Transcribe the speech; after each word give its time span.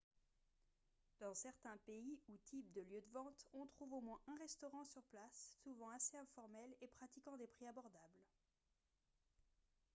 dans 1.19 1.35
certains 1.35 1.77
pays 1.85 2.19
ou 2.27 2.35
types 2.45 2.71
de 2.73 2.81
lieux 2.81 3.01
de 3.01 3.11
vente 3.13 3.45
on 3.53 3.67
trouve 3.67 3.93
au 3.93 4.01
moins 4.01 4.19
un 4.25 4.35
restaurant 4.41 4.83
sur 4.83 5.03
place 5.03 5.55
souvent 5.61 5.91
assez 5.91 6.17
informel 6.17 6.73
et 6.81 6.87
pratiquant 6.87 7.37
des 7.37 7.45
prix 7.45 7.67
abordables 7.67 8.25